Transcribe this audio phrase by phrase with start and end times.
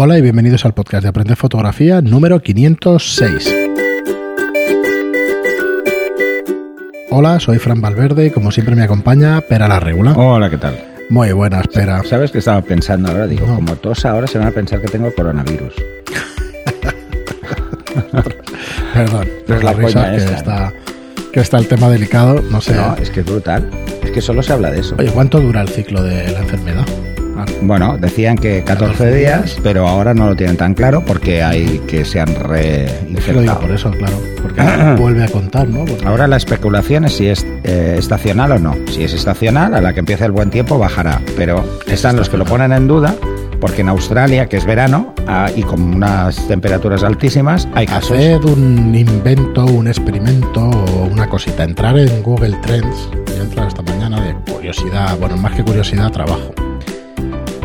[0.00, 3.52] Hola y bienvenidos al podcast de Aprender Fotografía número 506.
[7.10, 10.12] Hola, soy Fran Valverde y como siempre me acompaña Pera la Regula.
[10.12, 10.78] Hola, ¿qué tal?
[11.10, 12.04] Muy buenas, Pera.
[12.04, 13.26] ¿Sabes qué estaba pensando ahora?
[13.26, 13.56] Digo, No.
[13.56, 15.74] como todos ahora se van a pensar que tengo coronavirus.
[18.94, 20.72] Perdón, Pero es la la risa que está,
[21.32, 22.40] que está el tema delicado.
[22.52, 22.76] No sé.
[22.76, 23.68] No, es que es brutal.
[24.04, 24.94] Es que solo se habla de eso.
[24.96, 26.86] Oye, ¿cuánto dura el ciclo de la enfermedad?
[27.38, 29.60] Ah, Bueno, decían que 14, 14 días, días.
[29.62, 33.60] pero ahora no lo tienen tan claro porque hay que se han reinfectado.
[33.60, 34.16] por eso, claro.
[34.42, 34.60] Porque
[34.98, 35.84] vuelve a contar, ¿no?
[35.84, 38.74] Porque- Ahora la especulación es si es eh, estacional o no.
[38.90, 41.20] Si es estacional, a la que empiece el buen tiempo bajará.
[41.36, 43.14] Pero están los que lo ponen en duda,
[43.60, 48.12] porque en Australia, que es verano, ah, y con unas temperaturas altísimas, hay casos.
[48.12, 51.64] Haced un invento, un experimento o una cosita.
[51.64, 53.08] Entrar en Google Trends.
[53.36, 56.52] Yo entré esta mañana de curiosidad, bueno, más que curiosidad, trabajo.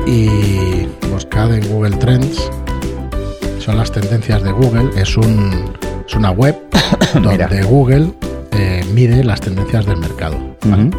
[0.06, 2.50] Y buscad en Google Trends.
[3.60, 4.90] Son las tendencias de Google.
[5.00, 5.74] Es, un,
[6.06, 6.56] es una web
[7.16, 7.48] Mira.
[7.48, 8.12] donde Google
[8.52, 10.38] eh, mide las tendencias del mercado.
[10.66, 10.90] ¿vale?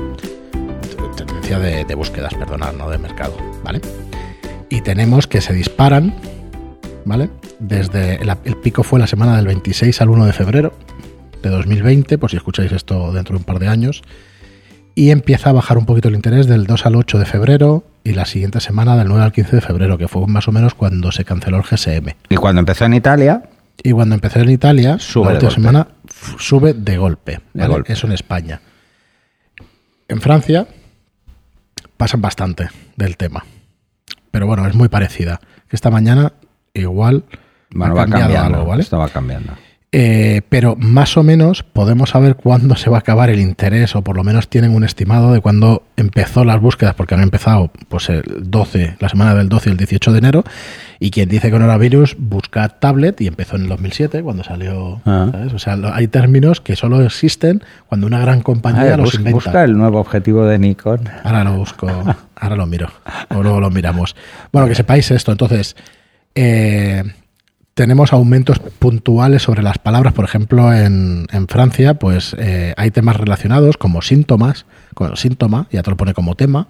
[1.16, 3.80] Tendencia de, de búsquedas, perdonad, no de mercado, ¿vale?
[4.70, 6.14] Y tenemos que se disparan,
[7.04, 7.30] ¿vale?
[7.60, 10.72] Desde el, el pico fue la semana del 26 al 1 de febrero
[11.42, 14.02] de 2020, por si escucháis esto dentro de un par de años,
[14.94, 18.12] y empieza a bajar un poquito el interés del 2 al 8 de febrero y
[18.12, 21.10] la siguiente semana del 9 al 15 de febrero, que fue más o menos cuando
[21.10, 22.10] se canceló el GSM.
[22.28, 23.42] Y cuando empezó en Italia,
[23.82, 25.54] Y cuando empezó en Italia, Sube la última golpe.
[25.62, 25.88] semana
[26.38, 27.32] sube de golpe.
[27.54, 27.72] De ¿vale?
[27.74, 27.92] golpe.
[27.94, 28.60] Eso en España.
[30.06, 30.66] En Francia
[31.96, 33.44] pasan bastante del tema.
[34.30, 35.40] Pero bueno, es muy parecida.
[35.70, 36.34] Esta mañana
[36.74, 37.24] igual
[37.70, 38.58] bueno, ha va cambiado cambiando.
[38.58, 38.82] algo, ¿vale?
[38.82, 39.52] Esto va cambiando.
[39.96, 44.02] Eh, pero más o menos podemos saber cuándo se va a acabar el interés, o
[44.02, 48.08] por lo menos tienen un estimado de cuándo empezó las búsquedas, porque han empezado pues
[48.08, 50.44] el 12, la semana del 12 y el 18 de enero,
[50.98, 55.28] y quien dice coronavirus busca tablet y empezó en el 2007 cuando salió, Ah.
[55.30, 55.52] ¿sabes?
[55.52, 59.34] O sea, hay términos que solo existen cuando una gran compañía Ah, los bus- inventa.
[59.36, 61.08] busca el nuevo objetivo de Nikon.
[61.22, 61.86] Ahora lo busco,
[62.34, 62.88] ahora lo miro,
[63.28, 64.16] o luego lo miramos.
[64.52, 65.76] Bueno, que sepáis esto, entonces,
[66.34, 67.04] eh,
[67.74, 73.16] tenemos aumentos puntuales sobre las palabras, por ejemplo, en, en Francia, pues eh, hay temas
[73.16, 74.64] relacionados como síntomas,
[74.94, 76.66] con síntoma, ya te lo pone como tema,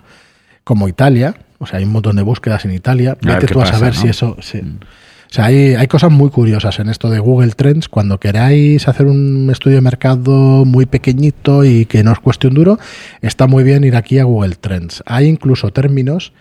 [0.65, 3.79] como Italia, o sea, hay un montón de búsquedas en Italia, vete tú a pasa,
[3.79, 4.01] saber ¿no?
[4.01, 4.37] si eso...
[4.41, 7.89] si- o sea, hay, hay cosas muy curiosas en esto de Google Trends.
[7.89, 12.55] Cuando queráis hacer un estudio de mercado muy pequeñito y que no os cueste un
[12.55, 12.79] duro,
[13.21, 15.03] está muy bien ir aquí a Google Trends.
[15.07, 16.33] Hay incluso términos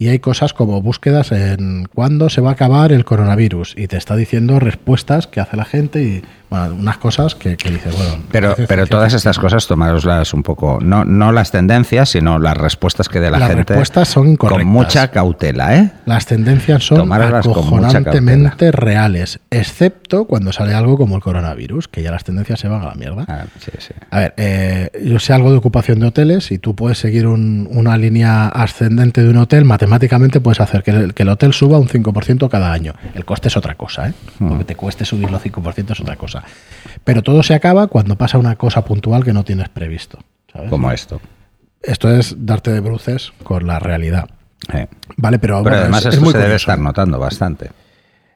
[0.00, 3.98] y hay cosas como búsquedas en cuándo se va a acabar el coronavirus y te
[3.98, 8.24] está diciendo respuestas que hace la gente y bueno, unas cosas que, que dices, bueno.
[8.32, 13.08] Pero, pero todas estas cosas tomároslas un poco, no, no las tendencias, sino las respuestas
[13.08, 13.72] que dé la Las gente.
[13.74, 14.64] respuestas son incorrectas.
[14.64, 15.90] Con mucha cautela, ¿eh?
[16.06, 22.24] Las tendencias son acojonantemente reales, excepto cuando sale algo como el coronavirus, que ya las
[22.24, 23.26] tendencias se van a la mierda.
[23.28, 23.94] Ah, sí, sí.
[24.10, 27.68] A ver, eh, yo sé algo de ocupación de hoteles y tú puedes seguir un-
[27.70, 29.89] una línea ascendente de un hotel, matemáticamente
[30.40, 32.94] puedes hacer que el, que el hotel suba un 5% cada año.
[33.14, 34.14] El coste es otra cosa, ¿eh?
[34.38, 36.42] Lo que te cueste subirlo 5% es otra cosa.
[37.04, 40.18] Pero todo se acaba cuando pasa una cosa puntual que no tienes previsto.
[40.52, 40.70] ¿sabes?
[40.70, 41.20] Como esto.
[41.82, 44.28] Esto es darte de bruces con la realidad.
[44.72, 44.86] Eh.
[45.16, 47.70] Vale, pero, Pero además es- es esto muy se debe estar notando bastante.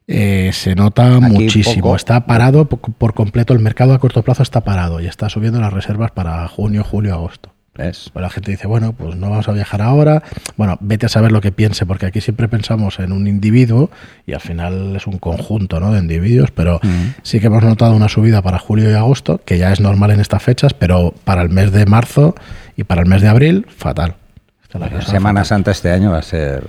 [0.06, 1.82] Eh, se nota muchísimo.
[1.86, 1.96] poco.
[1.96, 3.54] Está parado po- por completo.
[3.54, 7.14] El mercado a corto plazo está parado y está subiendo las reservas para junio, julio,
[7.14, 7.53] agosto.
[7.76, 8.10] ¿Ves?
[8.12, 10.22] Pues la gente dice, bueno, pues no vamos a viajar ahora.
[10.56, 13.90] Bueno, vete a saber lo que piense, porque aquí siempre pensamos en un individuo
[14.26, 15.92] y al final es un conjunto ¿no?
[15.92, 16.80] de individuos, pero
[17.24, 20.20] sí que hemos notado una subida para julio y agosto, que ya es normal en
[20.20, 22.36] estas fechas, pero para el mes de marzo
[22.76, 24.14] y para el mes de abril, fatal.
[24.72, 25.46] La Semana fatal.
[25.46, 26.68] Santa este año va a ser.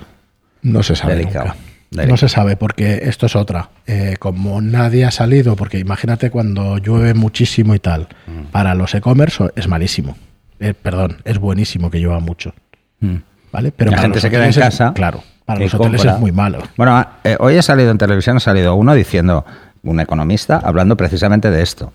[0.64, 1.54] No se sabe Delicado.
[1.92, 2.06] nunca.
[2.08, 3.70] No se sabe porque esto es otra.
[3.88, 8.46] Eh, como nadie ha salido, porque imagínate cuando llueve muchísimo y tal, Mm.
[8.52, 10.18] para los e-commerce es malísimo.
[10.60, 12.54] Eh, perdón, es buenísimo que llueva mucho.
[13.00, 13.16] Mm.
[13.52, 13.72] ¿Vale?
[13.72, 16.14] Pero La gente se queda en es- casa claro, para los hoteles compra.
[16.16, 16.60] es muy malo.
[16.78, 19.46] Bueno, ah, eh, hoy ha salido en televisión, ha salido uno diciendo,
[19.84, 21.94] un economista, hablando precisamente de esto.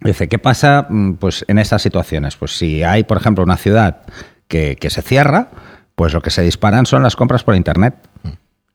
[0.00, 2.36] Dice, ¿qué pasa mm, pues, en estas situaciones?
[2.36, 3.98] Pues si hay, por ejemplo, una ciudad
[4.46, 5.48] que, que se cierra,
[5.94, 7.94] pues lo que se disparan son las compras por Internet.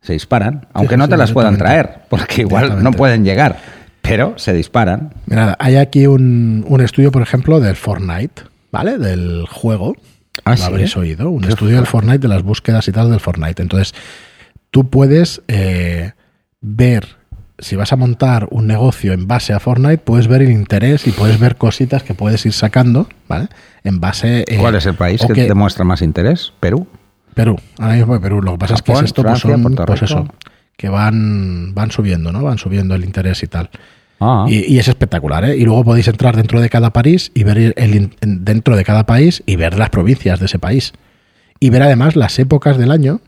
[0.01, 3.59] Se disparan, aunque sí, no sí, te las puedan traer, porque igual no pueden llegar,
[4.01, 5.13] pero se disparan.
[5.27, 8.97] Mirad, hay aquí un, un estudio, por ejemplo, del Fortnite, ¿vale?
[8.97, 9.95] Del juego.
[10.45, 10.63] Ah, lo ¿sí?
[10.63, 11.29] habréis oído.
[11.29, 13.61] Un estudio del Fortnite, de las búsquedas y tal del Fortnite.
[13.61, 13.93] Entonces,
[14.69, 16.13] tú puedes eh,
[16.61, 17.17] ver,
[17.59, 21.11] si vas a montar un negocio en base a Fortnite, puedes ver el interés y
[21.11, 23.49] puedes ver cositas que puedes ir sacando, ¿vale?
[23.83, 24.45] En base...
[24.47, 26.53] eh, ¿Cuál es el país o que, demuestra más interés?
[26.59, 26.87] ¿Perú?
[27.33, 28.41] Perú, ahora mismo Perú.
[28.41, 30.27] Lo que pasa es que es esto, pues Francia, son, pues eso,
[30.75, 32.43] que van, van subiendo, ¿no?
[32.43, 33.69] Van subiendo el interés y tal.
[34.23, 34.45] Ah.
[34.47, 35.57] Y, y es espectacular, ¿eh?
[35.57, 39.41] Y luego podéis entrar dentro de cada país y ver el, dentro de cada país
[39.47, 40.93] y ver las provincias de ese país.
[41.59, 43.19] Y ver además las épocas del año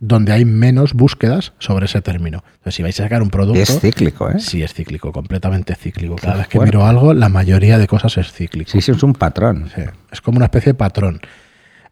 [0.00, 2.44] donde hay menos búsquedas sobre ese término.
[2.56, 4.38] Entonces, si vais a sacar un producto, es cíclico, ¿eh?
[4.38, 6.16] sí es cíclico, completamente cíclico.
[6.16, 6.76] Cada Qué vez que fuerte.
[6.76, 8.70] miro algo, la mayoría de cosas es cíclico.
[8.70, 9.70] Sí, sí, es un patrón.
[9.74, 9.80] Sí,
[10.12, 11.20] es como una especie de patrón.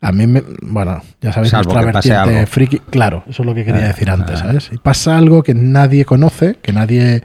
[0.02, 2.46] A mí, me, bueno, ya sabéis, Salvo nuestra vertiente algo.
[2.48, 2.78] friki.
[2.80, 4.44] Claro, eso es lo que quería Ah, decir antes, ah.
[4.46, 4.70] ¿sabes?
[4.72, 7.22] Y pasa algo que nadie conoce, que nadie.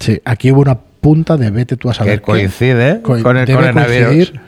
[0.00, 2.18] Sí, aquí hubo una punta de vete tú a saber.
[2.20, 4.32] Que coincide Co- con el coronavirus.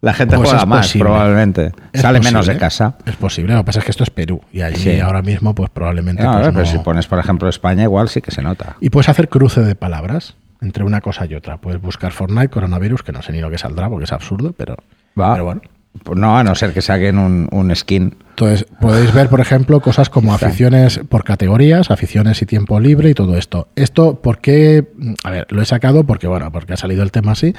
[0.00, 1.04] La gente Pues juega más, posible.
[1.04, 1.72] probablemente.
[1.92, 2.96] Es Sale posible, menos de casa.
[3.06, 4.98] Es posible, lo que pasa es que esto es Perú y allí Sí.
[5.00, 6.24] ahora mismo, pues probablemente.
[6.24, 8.76] No, pues, pero no- si pones, por ejemplo, España, igual sí que se nota.
[8.80, 11.58] Y puedes hacer cruce de palabras entre una cosa y otra.
[11.58, 14.74] Puedes buscar Fortnite, coronavirus, que no sé ni lo que saldrá porque es absurdo, pero,
[15.18, 15.34] Va.
[15.34, 15.60] pero bueno.
[16.04, 18.16] Pues no, a no ser que saquen un, un skin.
[18.30, 23.14] Entonces, podéis ver, por ejemplo, cosas como aficiones por categorías, aficiones y tiempo libre y
[23.14, 23.68] todo esto.
[23.76, 24.88] Esto, ¿por qué?
[25.22, 27.54] A ver, lo he sacado porque, bueno, porque ha salido el tema así,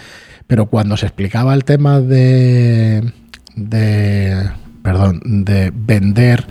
[0.47, 3.13] pero cuando se explicaba el tema de,
[3.55, 4.49] de,
[4.81, 6.45] perdón, de vender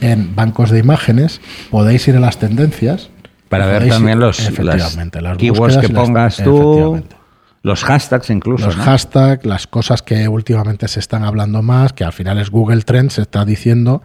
[0.00, 1.40] en bancos de imágenes,
[1.70, 3.10] podéis ir a las tendencias.
[3.48, 7.16] Para ver también los efectivamente, las las keywords que y las- pongas tú, efectivamente
[7.62, 8.66] los hashtags incluso.
[8.66, 8.84] los ¿no?
[8.84, 13.14] hashtags, las cosas que últimamente se están hablando más, que al final es Google Trends,
[13.14, 14.02] se está diciendo,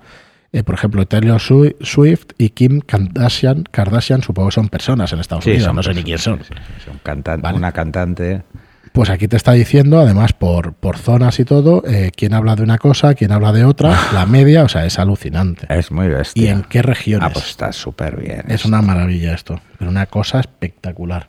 [0.51, 5.19] eh, por ejemplo, Taylor Swi- Swift y Kim Kardashian, Kardashian supongo que son personas en
[5.19, 6.39] Estados Sí, Unidos, no sé ni quién son.
[6.43, 6.53] sí,
[6.85, 7.57] son cantan- Vale.
[7.57, 8.43] Una cantante.
[8.91, 12.63] Pues aquí te está diciendo, además, por, por zonas y todo, eh, quién habla de
[12.63, 15.67] una cosa, quién habla de otra, la media, o sea, es alucinante.
[15.69, 16.43] Es muy bestia.
[16.43, 17.27] ¿Y en qué regiones?
[17.29, 18.43] Ah, pues está súper bien.
[18.47, 21.27] es una maravilla esto, pero una cosa espectacular.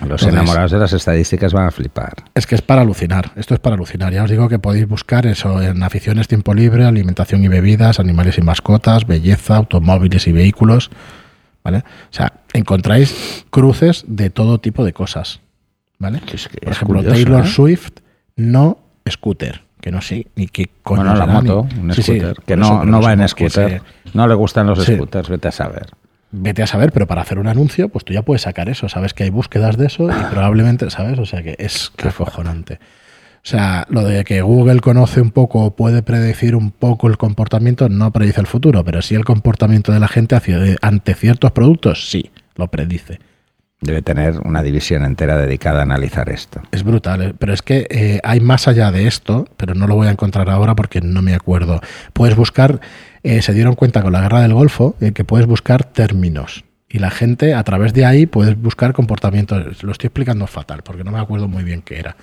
[0.00, 2.14] Los Entonces- enamorados de las estadísticas van a flipar.
[2.34, 4.12] Es que es para alucinar, esto es para alucinar.
[4.12, 8.38] Ya os digo que podéis buscar eso en aficiones, tiempo libre, alimentación y bebidas, animales
[8.38, 10.90] y mascotas, belleza, automóviles y vehículos.
[11.62, 11.78] ¿Vale?
[11.78, 15.40] O sea, encontráis cruces de todo tipo de cosas.
[15.98, 16.22] ¿Vale?
[16.32, 17.48] Es que Por ejemplo, curioso, Taylor ¿eh?
[17.48, 17.90] Swift
[18.36, 22.36] no scooter, que no sé ni qué coño Bueno, la moto, ni- un Sí, scooter.
[22.46, 23.82] que no, no va en scooter.
[23.82, 24.94] se- No le gustan los Sí.
[24.94, 25.88] scooters, vete a saber.
[26.32, 28.88] Vete a saber, pero para hacer un anuncio, pues tú ya puedes sacar eso.
[28.88, 31.18] Sabes que hay búsquedas de eso y probablemente, ¿sabes?
[31.18, 32.78] O sea que es que acojonante.
[33.42, 37.16] O sea, lo de que Google conoce un poco o puede predecir un poco el
[37.16, 41.50] comportamiento, no predice el futuro, pero sí el comportamiento de la gente hacia, ante ciertos
[41.52, 43.18] productos, sí, lo predice.
[43.80, 46.60] Debe tener una división entera dedicada a analizar esto.
[46.70, 49.94] Es brutal, eh, pero es que eh, hay más allá de esto, pero no lo
[49.94, 51.80] voy a encontrar ahora porque no me acuerdo.
[52.12, 52.80] Puedes buscar,
[53.22, 56.64] eh, se dieron cuenta con la guerra del Golfo, eh, que puedes buscar términos.
[56.90, 59.82] Y la gente, a través de ahí, puedes buscar comportamientos.
[59.82, 62.16] Lo estoy explicando fatal, porque no me acuerdo muy bien qué era.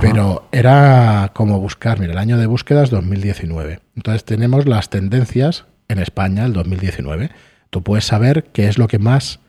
[0.00, 3.80] Pero era como buscar, mira, el año de búsqueda es 2019.
[3.96, 7.30] Entonces tenemos las tendencias en España, el 2019.
[7.70, 9.40] Tú puedes saber qué es lo que más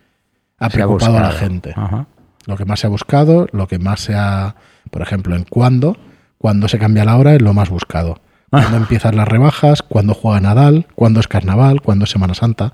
[0.59, 2.05] ha preocupado a la gente Ajá.
[2.45, 4.55] lo que más se ha buscado, lo que más se ha,
[4.91, 5.97] por ejemplo, en cuándo,
[6.37, 8.21] cuándo se cambia la hora es lo más buscado.
[8.49, 12.73] Cuándo empiezan las rebajas, cuándo juega Nadal, cuándo es Carnaval, cuándo es Semana Santa.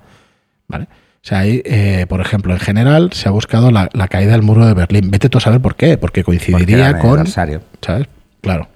[0.68, 0.84] ¿Vale?
[0.84, 4.42] O sea, ahí, eh, por ejemplo, en general se ha buscado la, la caída del
[4.42, 5.10] muro de Berlín.
[5.10, 7.26] Vete tú a saber por qué, porque Porque coincidiría era con...
[7.26, 8.06] ¿Sabes?
[8.40, 8.68] Claro.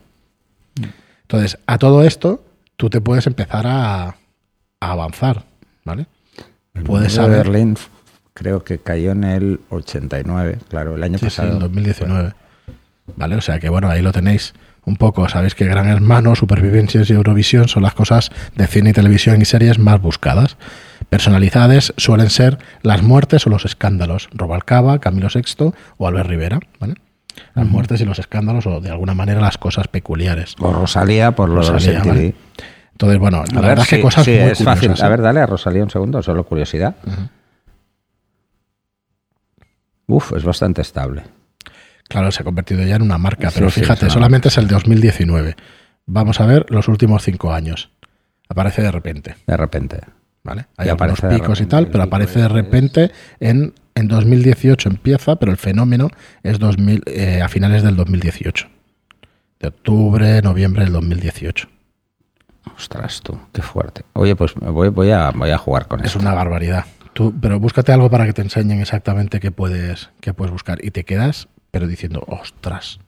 [1.22, 2.44] Entonces, a todo esto,
[2.76, 4.14] tú te puedes empezar a, a
[4.80, 5.44] avanzar,
[5.84, 6.06] ¿vale?
[6.74, 7.50] El Puedes muro de saber...
[7.50, 7.76] Berlín
[8.40, 11.52] creo que cayó en el 89, claro, el año Sí, sí, pasado.
[11.52, 12.32] en 2019.
[13.16, 14.54] Vale, o sea que bueno, ahí lo tenéis
[14.86, 15.28] un poco.
[15.28, 19.44] Sabéis que Gran Hermano, Supervivencias y Eurovisión son las cosas de cine y televisión y
[19.44, 20.56] series más buscadas.
[21.10, 24.30] Personalidades suelen ser las muertes o los escándalos.
[24.32, 26.60] Robalcaba, Camilo VI o Albert Rivera.
[26.78, 26.94] ¿vale?
[27.54, 30.54] Las muertes y los escándalos o de alguna manera las cosas peculiares.
[30.60, 32.06] O Rosalía por Rosalía, los.
[32.06, 32.34] ¿vale?
[32.92, 34.88] Entonces, bueno, la ver, verdad es que cosas sí, muy es fácil.
[34.88, 35.10] curiosas, A ¿eh?
[35.10, 36.94] ver, dale a Rosalía un segundo, solo curiosidad.
[40.10, 41.22] Uf, es bastante estable.
[42.08, 44.48] Claro, se ha convertido ya en una marca, Sí, pero sí, fíjate, es una solamente
[44.48, 45.56] es el 2019.
[46.06, 47.90] Vamos a ver los últimos cinco años.
[48.48, 50.00] Aparece de repente, De repente.
[50.42, 50.66] ¿vale?
[50.76, 55.52] Hay Y algunos picos y tal, pero aparece de repente en, en 2018 empieza, pero
[55.52, 56.08] el fenómeno
[56.42, 58.66] es 2000, eh, a finales del 2018.
[59.60, 61.68] De octubre, noviembre del 2018.
[62.76, 64.02] Ostras, tú, qué fuerte.
[64.14, 66.18] Oye, pues voy, voy, a, voy a jugar con Es esto.
[66.18, 66.86] una barbaridad.
[67.12, 70.84] Tú, pero búscate algo para que te enseñen exactamente qué puedes, qué puedes buscar.
[70.84, 73.00] Y te quedas, pero diciendo, ostras.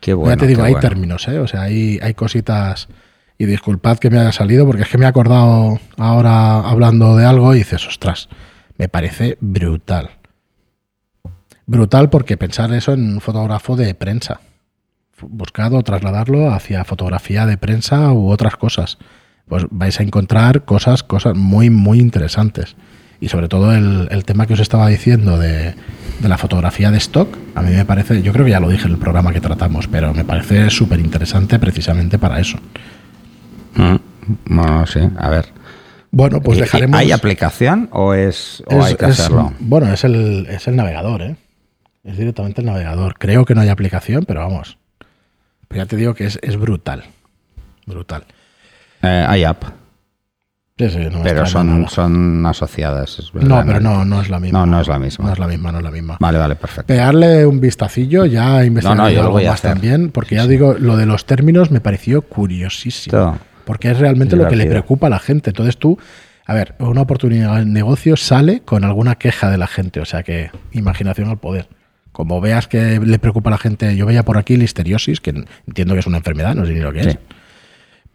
[0.00, 0.34] Qué bueno.
[0.34, 0.88] ya te digo, hay bueno.
[0.88, 1.38] términos, ¿eh?
[1.38, 2.88] O sea, hay, hay cositas.
[3.36, 7.24] Y disculpad que me haya salido, porque es que me he acordado ahora hablando de
[7.24, 8.28] algo y dices, ostras,
[8.78, 10.10] me parece brutal.
[11.66, 14.40] Brutal porque pensar eso en un fotógrafo de prensa.
[15.20, 18.98] Buscado trasladarlo hacia fotografía de prensa u otras cosas.
[19.46, 22.74] Pues vais a encontrar cosas, cosas muy, muy interesantes.
[23.20, 25.74] Y sobre todo el, el tema que os estaba diciendo de,
[26.20, 28.86] de, la fotografía de stock, a mí me parece, yo creo que ya lo dije
[28.86, 32.58] en el programa que tratamos, pero me parece súper interesante precisamente para eso.
[33.74, 33.96] Mm,
[34.46, 35.46] bueno, sí, a ver.
[36.10, 36.98] Bueno, pues dejaremos.
[36.98, 39.52] ¿Hay aplicación o es o es, hay que es- hacerlo?
[39.58, 41.36] bueno, es el, es el navegador, ¿eh?
[42.04, 43.16] Es directamente el navegador.
[43.18, 44.78] Creo que no hay aplicación, pero vamos.
[45.66, 47.04] Pero ya te digo que es, es brutal.
[47.84, 48.24] Brutal.
[49.02, 49.64] Eh, hay app,
[50.78, 53.18] Sí, sí, no me pero son, son asociadas.
[53.18, 54.60] es verdad, No, pero no, no es la misma.
[54.60, 55.24] No, no es la misma.
[55.26, 56.16] No es la misma, no es la misma.
[56.20, 56.86] Vale, vale, perfecto.
[56.86, 59.72] Pegarle un vistacillo, ya No, no, lo algo más hacer.
[59.72, 63.10] también, porque ya digo, lo de los términos me pareció curiosísimo.
[63.10, 63.38] Todo.
[63.64, 65.50] Porque es realmente lo que le preocupa a la gente.
[65.50, 65.98] Entonces tú,
[66.46, 70.22] a ver, una oportunidad de negocio sale con alguna queja de la gente, o sea
[70.22, 71.68] que imaginación al poder.
[72.12, 75.94] Como veas que le preocupa a la gente, yo veía por aquí listeriosis, que entiendo
[75.94, 77.08] que es una enfermedad, no sé ni lo que Sí.
[77.10, 77.18] es.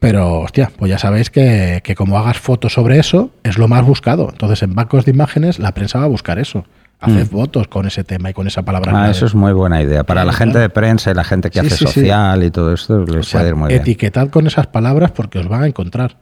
[0.04, 3.86] Pero, hostia, pues ya sabéis que, que como hagas fotos sobre eso, es lo más
[3.86, 4.28] buscado.
[4.30, 6.66] Entonces, en bancos de imágenes, la prensa va a buscar eso.
[7.00, 8.92] Haced votos con ese tema y con esa palabra.
[8.92, 8.96] Mm.
[8.96, 10.04] Ah, eso es muy buena idea.
[10.04, 10.62] Para Sí, la gente claro.
[10.64, 13.24] de prensa y la gente que Sí, hace sí, social y todo esto, les O
[13.24, 13.82] sea, puede ir muy bien.
[13.82, 16.18] etiquetad con esas palabras porque os van a encontrar.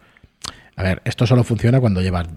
[0.75, 2.27] A ver, esto solo funciona cuando llevas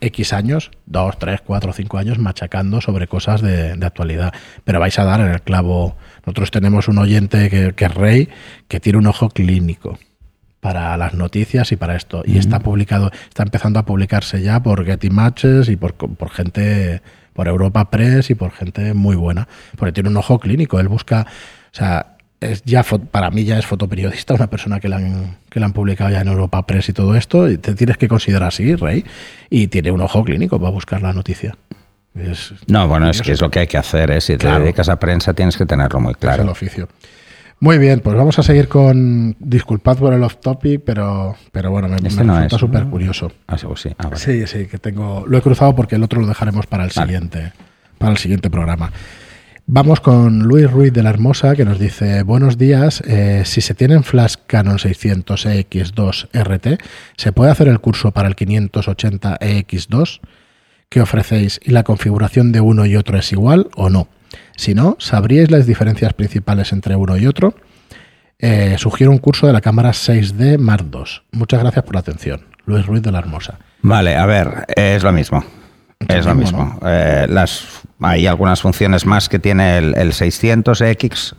[0.00, 4.32] X años, 2, 3, 4, 5 años machacando sobre cosas de, de actualidad.
[4.64, 5.96] Pero vais a dar en el clavo.
[6.24, 8.28] Nosotros tenemos un oyente que, que es rey,
[8.68, 9.98] que tiene un ojo clínico
[10.60, 12.22] para las noticias y para esto.
[12.26, 17.00] Y está publicado, está empezando a publicarse ya por Getty Matches y por, por gente,
[17.32, 19.46] por Europa Press y por gente muy buena.
[19.76, 20.80] Porque tiene un ojo clínico.
[20.80, 21.26] Él busca,
[21.72, 25.58] o sea, es ya para mí ya es fotoperiodista, una persona que la han, que
[25.60, 28.48] la han publicado ya en Europa Press y todo esto, y te tienes que considerar
[28.48, 29.04] así, Rey,
[29.50, 31.56] y tiene un ojo clínico para buscar la noticia.
[32.14, 34.10] Es, No, bueno, es que es lo que hay que hacer.
[34.10, 34.20] ¿eh?
[34.20, 34.64] Si te Claro.
[34.64, 36.50] dedicas a prensa, tienes que tenerlo muy es el claro.
[36.50, 36.88] oficio.
[37.60, 39.34] Muy bien, pues vamos a seguir con.
[39.40, 42.84] Disculpad por el off topic, pero, pero bueno, me, Este me no resulta es, súper
[42.84, 43.32] curioso.
[43.48, 43.90] Ah, sí, pues sí.
[43.98, 44.16] Ah, vale.
[44.16, 45.24] Sí, sí, que tengo.
[45.26, 47.06] Lo he cruzado porque el otro lo dejaremos para el Vale.
[47.06, 47.52] siguiente,
[47.98, 48.92] para el siguiente programa.
[49.70, 53.02] Vamos con Luis Ruiz de la Hermosa que nos dice buenos días.
[53.06, 56.80] eh, si se tienen flash Canon 600 EX2 RT,
[57.16, 60.20] ¿se puede hacer el curso para el 580 EX2
[60.88, 64.08] que ofrecéis y la configuración de uno y otro es igual o no?
[64.58, 67.54] Si no, ¿sabríais las diferencias principales entre uno y otro?
[68.40, 71.02] Eh, sugiero un curso de la cámara 6D Mark II.
[71.30, 72.40] Muchas gracias por la atención.
[72.66, 73.60] Luis Ruiz de la Hermosa.
[73.82, 75.44] Vale, a ver, es lo mismo.
[76.08, 76.76] Es lo mismo.
[76.84, 81.34] Eh, las, hay algunas funciones más que tiene el, el 600X,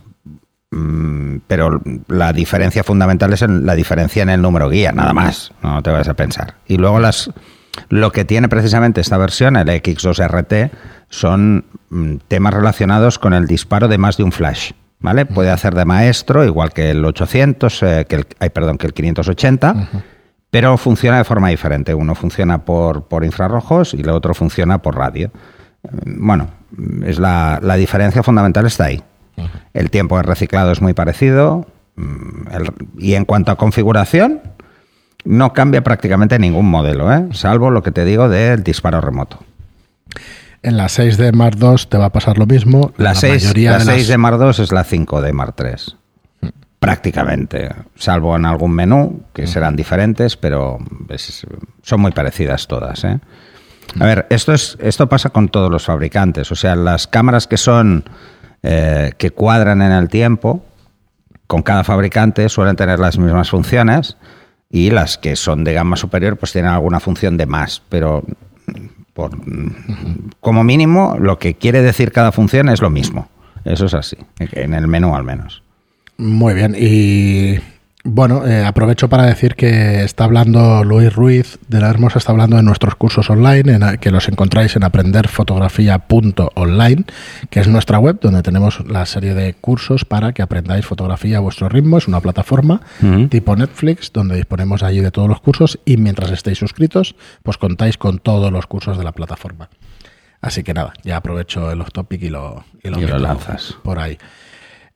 [0.70, 5.52] mm, pero la diferencia fundamental es en- la diferencia en el número guía, nada más.
[5.62, 6.54] No te vas a pensar.
[6.66, 7.30] Y luego las,
[7.90, 10.70] lo que tiene precisamente esta versión, el X2RT,
[11.10, 14.72] son mm, temas relacionados con el disparo de más de un flash.
[15.02, 15.24] ¿Vale?
[15.24, 18.92] Puede hacer de maestro, igual que el 800, eh, que el, ay, perdón, que el
[18.92, 19.88] 580.
[20.50, 21.94] Pero funciona de forma diferente.
[21.94, 25.30] Uno funciona por, por infrarrojos y el otro funciona por radio.
[25.84, 26.48] Eh, Bueno,
[27.06, 29.02] es la, la diferencia fundamental está ahí.
[29.72, 31.66] El tiempo de reciclado es muy parecido.
[31.96, 34.40] mm, el- y en cuanto a configuración,
[35.24, 37.26] no cambia prácticamente ningún modelo, ¿eh?
[37.32, 39.38] salvo lo que te digo del disparo remoto.
[40.62, 42.92] En la 6D Mark II te va a pasar lo mismo.
[42.98, 45.52] La, 6, mayoría la de 6 las- de Mar 2 es la 5 de Mar
[45.52, 45.96] 3.
[46.78, 50.78] Prácticamente, salvo en algún menú, que serán diferentes, pero
[51.10, 51.46] es-
[51.82, 53.04] son muy parecidas todas.
[53.04, 53.20] ¿eh?
[53.98, 56.50] A ver, esto, es, esto pasa con todos los fabricantes.
[56.52, 58.04] O sea, las cámaras que son
[58.62, 60.64] eh, que cuadran en el tiempo,
[61.46, 64.16] con cada fabricante suelen tener las mismas funciones
[64.70, 68.22] y las que son de gama superior pues tienen alguna función de más, pero
[69.20, 69.38] por,
[70.40, 73.28] como mínimo lo que quiere decir cada función es lo mismo.
[73.64, 75.62] Eso es así, en el menú al menos.
[76.16, 76.74] Muy bien.
[76.78, 77.58] Y
[78.02, 82.56] bueno, eh, aprovecho para decir que está hablando Luis Ruiz de la Hermosa, está hablando
[82.56, 87.04] de nuestros cursos online, en, que los encontráis en aprenderfotografía.online,
[87.50, 91.40] que es nuestra web donde tenemos la serie de cursos para que aprendáis fotografía a
[91.40, 91.98] vuestro ritmo.
[91.98, 92.80] Es una plataforma
[93.28, 97.98] tipo Netflix donde disponemos allí de todos los cursos y mientras estéis suscritos, pues contáis
[97.98, 99.68] con todos los cursos de la plataforma.
[100.40, 103.76] Así que nada, ya aprovecho el off topic y lo, Y lo meto lanzas.
[103.82, 104.16] por ahí.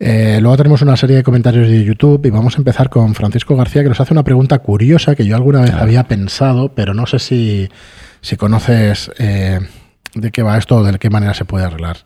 [0.00, 3.56] Eh, luego tenemos una serie de comentarios de YouTube y vamos a empezar con Francisco
[3.56, 7.06] García que nos hace una pregunta curiosa que yo alguna vez había pensado, pero no
[7.06, 7.68] sé si,
[8.20, 9.60] si conoces eh,
[10.14, 11.98] de qué va esto o de qué manera se puede arreglar.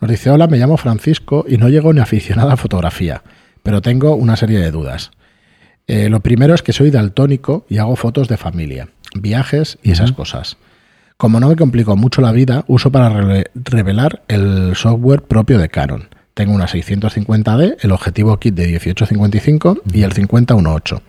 [0.00, 3.22] Nos dice, hola, me llamo Francisco y no llego ni aficionado a fotografía,
[3.62, 5.10] pero tengo una serie de dudas.
[5.88, 10.12] Eh, lo primero es que soy daltónico y hago fotos de familia, viajes y esas
[10.12, 10.56] cosas.
[11.16, 16.08] Como no me complico mucho la vida, uso para revelar el software propio de Canon.
[16.34, 21.02] Tengo una 650D, el objetivo kit de 1855 y el 5018.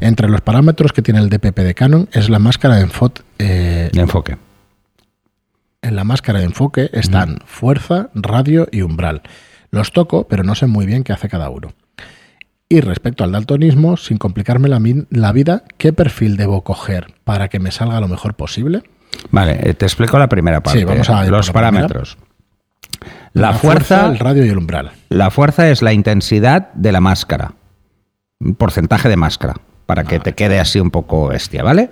[0.00, 3.90] Entre los parámetros que tiene el DPP de Canon es la máscara de, enfot- eh,
[3.92, 4.38] De enfoque.
[5.82, 9.22] en la máscara de enfoque están fuerza, radio y umbral.
[9.70, 11.72] Los toco, pero no sé muy bien qué hace cada uno.
[12.68, 17.70] Y respecto al daltonismo, sin complicarme la, vida, ¿qué perfil debo coger para que me
[17.70, 18.82] salga lo mejor posible?
[19.30, 20.78] Vale, eh, te explico la primera parte.
[20.78, 21.86] Sí, vamos a ir los primera.
[23.32, 24.92] La, fuerza, el radio y el umbral.
[25.08, 27.52] la fuerza es la intensidad de la máscara.
[28.40, 29.54] Un porcentaje de máscara,
[29.86, 31.90] para que te quede así un poco bestia, ¿vale?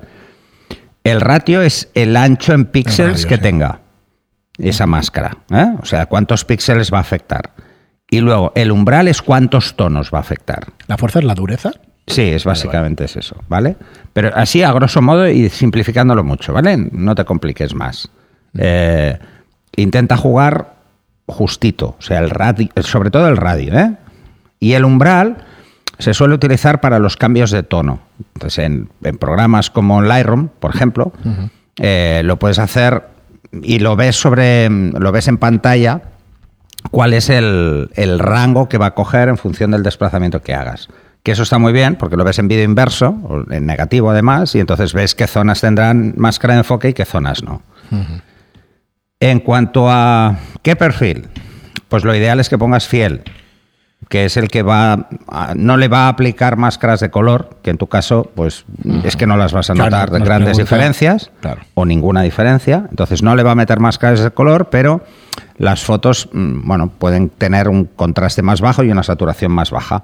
[1.05, 3.41] El ratio es el ancho en píxeles que sí.
[3.41, 3.81] tenga
[4.59, 5.39] esa máscara.
[5.51, 5.75] ¿eh?
[5.81, 7.53] O sea, cuántos píxeles va a afectar.
[8.11, 10.67] Y luego, el umbral es cuántos tonos va a afectar.
[10.89, 11.71] ¿La fuerza es la dureza?
[12.07, 13.77] Sí, es básicamente es eso, ¿vale?
[14.13, 16.77] Pero así a grosso modo y simplificándolo mucho, ¿vale?
[16.77, 18.11] No te compliques más.
[18.59, 19.17] Eh,
[19.77, 20.80] intenta jugar
[21.31, 23.97] justito, o sea, el radio, sobre todo el radio, ¿eh?
[24.59, 25.39] Y el umbral
[25.99, 28.01] se suele utilizar para los cambios de tono.
[28.35, 31.13] Entonces, en, en programas como Lightroom, por ejemplo,
[31.77, 33.05] eh, lo puedes hacer
[33.63, 36.03] y lo ves sobre, lo ves en pantalla
[36.91, 40.89] cuál es el, el rango que va a coger en función del desplazamiento que hagas.
[41.23, 44.55] Que eso está muy bien porque lo ves en vídeo inverso, o en negativo además,
[44.55, 47.63] y entonces ves qué zonas tendrán máscara de enfoque y qué zonas no.
[49.23, 51.29] En cuanto a qué perfil,
[51.89, 53.23] pues lo ideal es que pongas fiel,
[54.09, 57.69] que es el que va a- no le va a aplicar máscaras de color, que
[57.69, 58.65] en tu caso, pues
[59.05, 61.61] es que no las vas a Claro, notar de grandes pregunta- diferencias Claro.
[61.75, 62.87] o ninguna diferencia.
[62.89, 65.05] Entonces no le va a meter máscaras de color, pero
[65.59, 70.03] las fotos, mm, bueno, pueden tener un contraste más bajo y una saturación más baja.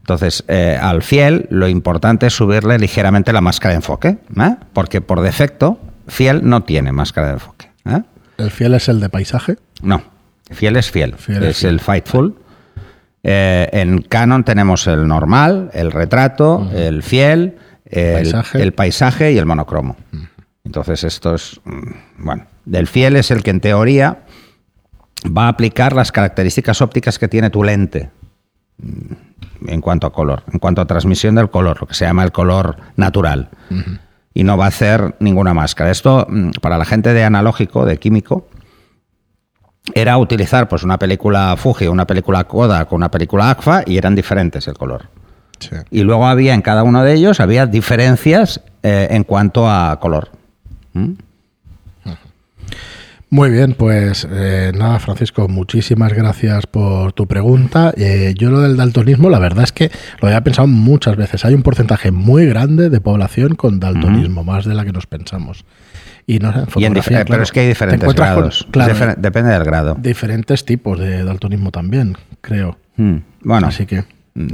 [0.00, 4.56] Entonces, eh, al fiel lo importante es subirle ligeramente la máscara de enfoque, ¿eh?
[4.72, 7.70] porque por defecto fiel no tiene máscara de enfoque.
[7.88, 8.02] ¿eh?
[8.38, 9.56] ¿El fiel es el de paisaje?
[9.82, 10.02] No,
[10.50, 11.74] fiel es fiel, Fiel es es fiel.
[11.74, 12.36] el Fightful.
[13.24, 18.62] Eh, en Canon tenemos el normal, el retrato, el fiel, el Paisaje.
[18.62, 19.96] el paisaje y el monocromo.
[20.64, 24.20] Entonces esto es, mm, bueno, del fiel es el que en teoría
[25.26, 28.10] va a aplicar las características ópticas que tiene tu lente
[28.78, 32.22] mm, en cuanto a color, en cuanto a transmisión del color, lo que se llama
[32.22, 33.48] el color natural.
[34.34, 35.90] Y no va a hacer ninguna máscara.
[35.90, 38.48] Esto, mm, para la gente de analógico, de químico,
[39.94, 44.68] era utilizar pues una película Fuji, una película Kodak, una película Agfa y eran diferentes
[44.68, 45.08] el color.
[45.58, 45.76] Sí.
[45.90, 50.30] Y luego había en cada uno de ellos había diferencias eh, en cuanto a color.
[50.92, 51.14] ¿Mm?
[53.30, 57.92] Muy bien, pues eh, nada, Francisco, muchísimas gracias por tu pregunta.
[57.94, 59.90] Eh, yo lo del daltonismo, la verdad es que
[60.22, 61.44] lo había pensado muchas veces.
[61.44, 65.66] Hay un porcentaje muy grande de población con daltonismo, más de la que nos pensamos.
[66.26, 67.70] Y no sé, en Y en dif- fotografía, eh, claro, pero es que hay te
[67.70, 68.66] diferentes con- grados.
[68.70, 69.96] claro, Difer- depende del grado.
[70.00, 72.78] diferentes tipos de daltonismo también, creo.
[72.96, 74.04] Mm, Bueno, Así que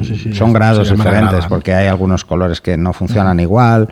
[0.02, 1.48] si son grados diferentes grada, ¿no?
[1.48, 3.88] porque hay algunos colores que no funcionan igual,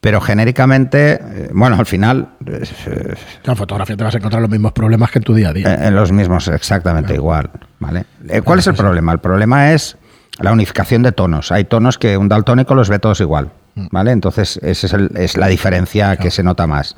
[0.00, 3.14] pero genéricamente, eh, bueno, al final eh,
[3.44, 5.74] En fotografía te vas a encontrar los mismos problemas que en tu día a día.
[5.74, 7.50] Eh, En los mismos, exactamente igual.
[7.78, 8.04] ¿vale?
[8.28, 9.12] Eh, ¿Cuál es el problema?
[9.12, 9.96] El problema es
[10.38, 11.50] la unificación de tonos.
[11.52, 13.50] Hay tonos que un daltónico los ve todos igual.
[13.90, 14.12] ¿vale?
[14.12, 16.96] Entonces, esa es, el- es la diferencia que se nota más.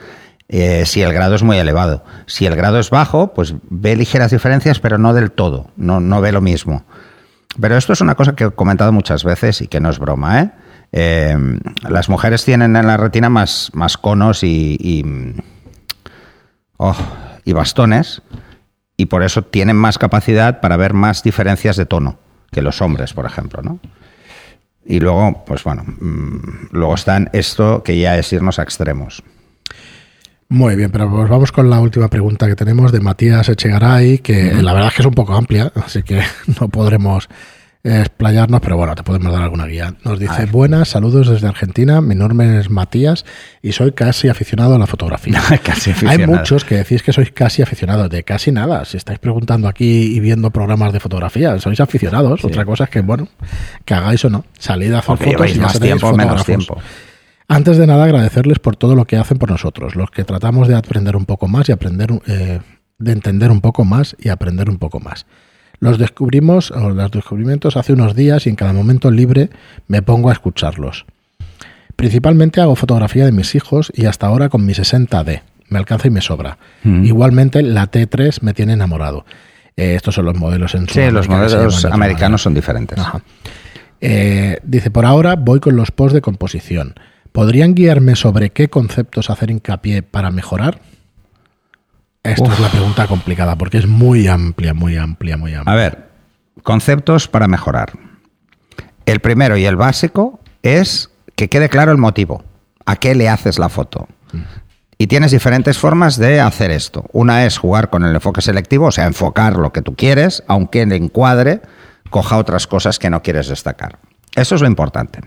[0.52, 2.04] Eh, si el grado es muy elevado.
[2.26, 5.68] Si el grado es bajo, pues ve ligeras diferencias, pero no del todo.
[5.76, 6.84] No, no ve lo mismo.
[7.60, 10.40] Pero esto es una cosa que he comentado muchas veces y que no es broma.
[10.40, 10.50] ¿eh?
[10.92, 11.36] Eh,
[11.88, 15.04] las mujeres tienen en la retina más, más conos y, y,
[16.76, 16.96] oh,
[17.44, 18.22] y bastones
[18.96, 22.18] y por eso tienen más capacidad para ver más diferencias de tono
[22.50, 23.78] que los hombres, por ejemplo, ¿no?
[24.84, 29.22] Y luego, pues bueno, mm, luego están esto que ya es irnos a extremos.
[30.50, 34.52] Muy bien, pero pues vamos con la última pregunta que tenemos de Matías Echegaray, que
[34.60, 36.20] la verdad es que es un poco amplia, así que
[36.60, 37.28] no podremos
[37.84, 39.94] explayarnos, pero bueno, te podemos dar alguna guía.
[40.04, 43.24] Nos dice, buenas, saludos desde Argentina, mi nombre es Matías
[43.62, 45.40] y soy casi aficionado a la fotografía.
[45.62, 48.84] Casi Hay muchos que decís que sois casi aficionados, de casi nada.
[48.84, 52.44] Si estáis preguntando aquí y viendo programas de fotografía, sois aficionados.
[52.44, 53.28] Otra cosa es que, bueno,
[53.84, 54.44] que hagáis o no.
[54.58, 56.76] Salid a hacer Porque fotos y ya más seréis tiempo menos tiempo.
[57.52, 60.76] Antes de nada, agradecerles por todo lo que hacen por nosotros, los que tratamos de
[60.76, 62.60] aprender un poco más y aprender, eh,
[63.00, 65.26] de entender un poco más y aprender un poco más.
[65.80, 69.50] Los descubrimos, o los descubrimientos hace unos días y en cada momento libre
[69.88, 71.06] me pongo a escucharlos.
[71.96, 75.42] Principalmente hago fotografía de mis hijos y hasta ahora con mi 60D.
[75.70, 76.56] Me alcanza y me sobra.
[76.84, 77.04] Mm.
[77.04, 79.24] Igualmente la T3 me tiene enamorado.
[79.76, 82.96] Eh, estos son los modelos en Sí, los modelos americanos son diferentes.
[82.96, 83.20] Ajá.
[84.00, 86.94] Eh, dice, por ahora voy con los posts de composición.
[87.32, 90.80] ¿Podrían guiarme sobre qué conceptos hacer hincapié para mejorar?
[92.22, 95.72] Esto es la pregunta complicada porque es muy amplia, muy amplia, muy amplia.
[95.72, 96.10] A ver,
[96.62, 97.92] conceptos para mejorar.
[99.06, 102.44] El primero y el básico es que quede claro el motivo.
[102.84, 104.08] ¿A qué le haces la foto?
[104.98, 107.06] Y tienes diferentes formas de hacer esto.
[107.12, 110.82] Una es jugar con el enfoque selectivo, o sea, enfocar lo que tú quieres, aunque
[110.82, 111.62] el encuadre
[112.10, 113.98] coja otras cosas que no quieres destacar.
[114.36, 115.20] Eso es lo importante.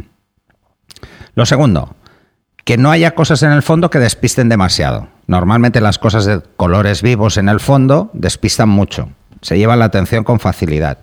[1.36, 1.96] Lo segundo,
[2.64, 5.08] que no haya cosas en el fondo que despisten demasiado.
[5.28, 9.10] Normalmente las cosas de colores vivos en el fondo despistan mucho,
[9.42, 11.00] se llevan la atención con facilidad.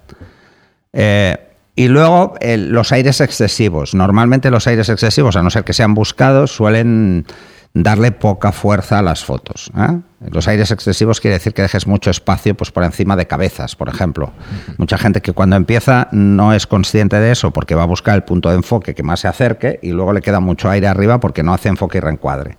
[0.92, 1.36] Eh,
[1.76, 3.94] y luego los aires excesivos.
[3.94, 7.24] Normalmente los aires excesivos, a no ser que sean buscados, suelen
[7.72, 9.70] darle poca fuerza a las fotos.
[9.76, 10.00] ¿eh?
[10.30, 13.88] Los aires excesivos quiere decir que dejes mucho espacio pues, por encima de cabezas, por
[13.88, 14.32] ejemplo.
[14.76, 18.24] Mucha gente que cuando empieza no es consciente de eso porque va a buscar el
[18.24, 21.42] punto de enfoque que más se acerque y luego le queda mucho aire arriba porque
[21.42, 22.58] no hace enfoque y reencuadre.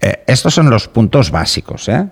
[0.00, 1.88] Eh, estos son los puntos básicos.
[1.88, 2.08] ¿eh?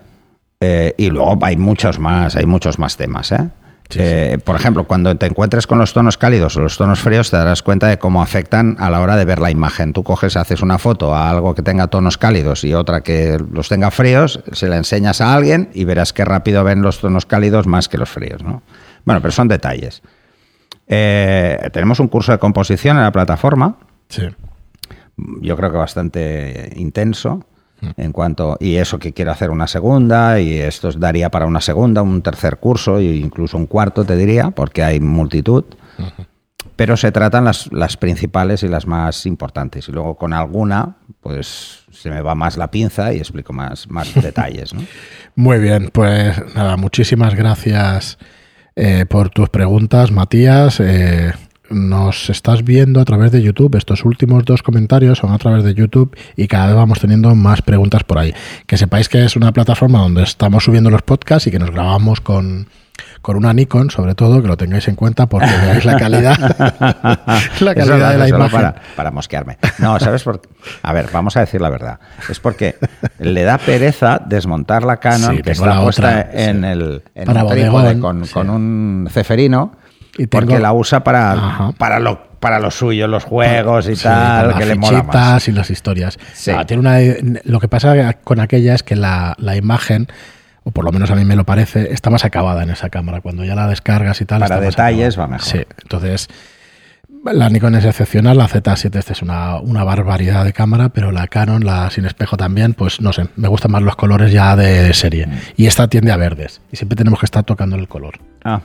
[0.97, 3.31] y luego hay muchos más, hay muchos más temas.
[3.33, 3.51] ¿eh?
[3.95, 7.37] Eh, por ejemplo, cuando te encuentres con los tonos cálidos o los tonos fríos, te
[7.37, 9.93] darás cuenta de cómo afectan a la hora de ver la imagen.
[9.93, 13.69] Tú coges, haces una foto a algo que tenga tonos cálidos y otra que los
[13.69, 17.67] tenga fríos, se la enseñas a alguien y verás qué rápido ven los tonos cálidos
[17.67, 18.43] más que los fríos.
[18.43, 18.63] ¿no?
[19.05, 20.03] Bueno, pero son detalles.
[20.89, 23.77] Eh, tenemos un curso de composición en la plataforma.
[24.09, 24.29] Sí.
[25.41, 27.45] Yo creo que bastante intenso
[27.97, 32.03] en cuanto y eso que quiero hacer una segunda y esto daría para una segunda,
[32.03, 35.65] un tercer curso e incluso un cuarto te diría porque hay multitud.
[36.75, 39.89] Pero se tratan las, las, principales y las más importantes.
[39.89, 44.13] Y luego con alguna, pues se me va más la pinza y explico más, más
[44.23, 44.75] detalles.
[45.35, 48.19] Muy bien, pues nada, muchísimas gracias
[48.75, 50.81] eh, por tus preguntas, Matías.
[50.81, 51.33] Eh,
[51.71, 53.77] nos estás viendo a través de YouTube.
[53.77, 57.63] Estos últimos dos comentarios son a través de YouTube y cada vez vamos teniendo más
[57.63, 58.35] preguntas por ahí.
[58.67, 62.21] Que sepáis que es una plataforma donde estamos subiendo los podcasts y que nos grabamos
[62.21, 62.69] con,
[63.23, 66.39] con una Nikon, sobre todo, que lo tengáis en cuenta porque veáis la calidad,
[67.61, 68.51] la calidad de la imagen.
[68.51, 69.59] Para, para, mosquearme.
[69.79, 70.49] No, ¿sabes por qué?
[70.83, 71.99] A ver, vamos a decir la verdad.
[72.29, 72.77] Es porque
[73.19, 78.51] le da pereza desmontar la Canon que está puesta en el en un con, con
[78.51, 79.73] un ceferino
[80.31, 84.75] porque la usa para, para, lo, para lo suyo, los juegos y tal, que le
[84.77, 85.49] mola más.
[85.49, 86.19] y las historias.
[86.55, 86.99] Ah, tiene una,
[87.45, 90.09] lo que pasa con aquella es que la, imagen
[90.65, 93.21] o por lo menos a mí me lo parece, está más acabada en esa cámara.
[93.21, 94.41] Cuando ya la descargas y tal.
[94.41, 95.47] Para detalles va mejor.
[95.47, 96.29] Sí, entonces
[97.33, 101.27] la Nikon es excepcional, la Z7 esta es una, una, barbaridad de cámara, pero la
[101.29, 104.93] Canon, la sin espejo también, pues no sé, me gustan más los colores ya de
[104.95, 105.27] serie.
[105.27, 105.33] Mm.
[105.57, 106.61] Y esta tiende a verdes.
[106.73, 108.19] Y siempre tenemos que estar tocando el color.
[108.45, 108.61] Ah,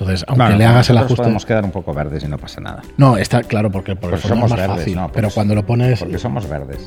[0.00, 1.16] entonces, aunque le hagas el ajuste.
[1.16, 2.82] podemos quedar un poco verdes y no pasa nada.
[2.96, 4.98] No, está claro, porque, porque somos más verdes, fácil.
[5.12, 5.98] pero cuando lo pones.
[5.98, 6.86] Porque somos verdes.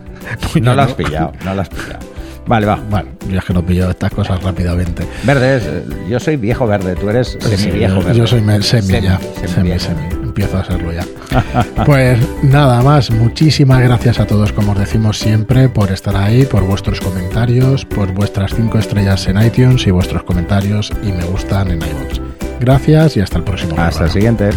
[0.60, 2.00] no lo has pillado, no lo has pillado.
[2.46, 2.80] Vale, va.
[2.90, 5.06] Vale, yo es que no pillo estas cosas rápidamente.
[5.22, 8.18] Verdes, eh, yo soy viejo verde, tú eres semi viejo verde.
[8.18, 9.20] Yo soy semi, ya.
[9.46, 11.04] Semi, semi, Empiezo a serlo ya.
[11.86, 16.64] pues nada más, muchísimas gracias a todos, como os decimos siempre, por estar ahí, por
[16.64, 21.82] vuestros comentarios, por vuestras cinco estrellas en iTunes y vuestros comentarios y me gustan en
[21.82, 22.27] iVoox.
[22.60, 23.74] Gracias y hasta el próximo.
[23.78, 24.50] Hasta el siguiente.